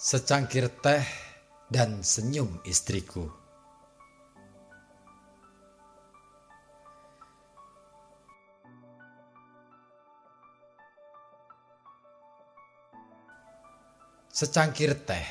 [0.00, 1.04] Secangkir teh
[1.68, 3.28] dan senyum istriku.
[14.32, 15.28] Secangkir teh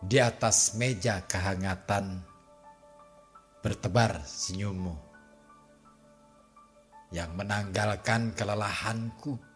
[0.00, 2.24] di atas meja kehangatan
[3.60, 4.96] bertebar senyummu
[7.12, 9.47] yang menanggalkan kelelahanku.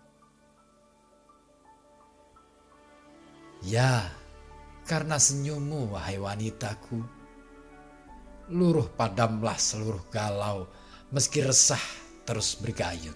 [3.62, 4.10] Ya,
[4.90, 6.98] karena senyummu wahai wanitaku.
[8.50, 10.66] Luruh padamlah seluruh galau
[11.14, 11.80] meski resah
[12.26, 13.14] terus bergayut.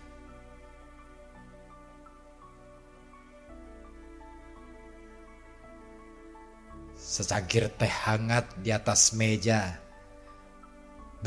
[6.94, 9.82] Secangkir teh hangat di atas meja.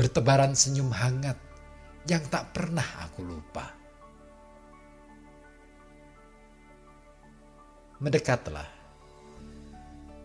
[0.00, 1.36] Bertebaran senyum hangat
[2.08, 3.68] yang tak pernah aku lupa.
[8.00, 8.79] Mendekatlah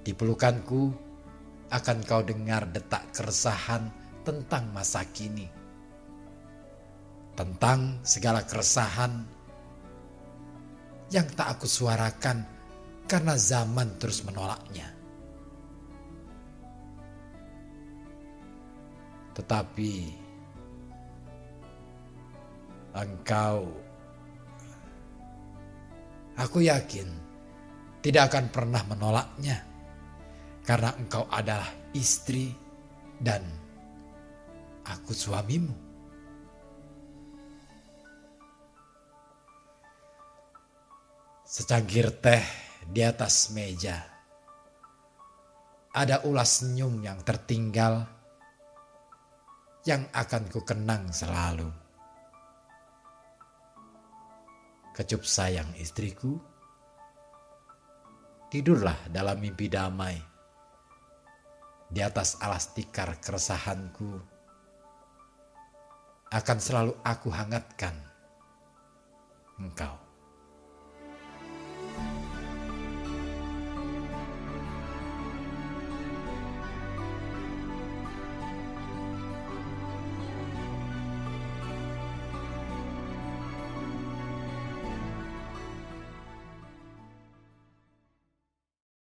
[0.05, 0.93] di pelukanku
[1.73, 3.89] akan kau dengar detak keresahan
[4.21, 5.49] tentang masa kini.
[7.33, 9.11] Tentang segala keresahan
[11.09, 12.45] yang tak aku suarakan
[13.09, 14.93] karena zaman terus menolaknya.
[19.35, 19.91] Tetapi
[22.95, 23.67] engkau,
[26.39, 27.09] aku yakin,
[27.99, 29.74] tidak akan pernah menolaknya
[30.65, 32.49] karena engkau adalah istri
[33.21, 33.45] dan
[34.81, 35.85] aku suamimu.
[41.45, 42.43] Secangkir teh
[42.89, 44.01] di atas meja.
[45.95, 48.03] Ada ulas senyum yang tertinggal
[49.87, 51.69] yang akan ku kenang selalu.
[54.91, 56.35] Kecup sayang istriku,
[58.51, 60.34] tidurlah dalam mimpi damai
[61.89, 64.21] di atas alas tikar keresahanku
[66.33, 67.95] akan selalu aku hangatkan
[69.61, 70.04] engkau.